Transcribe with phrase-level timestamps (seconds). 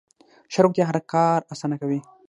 [0.53, 1.99] ښه روغتیا هر کار اسانه کوي.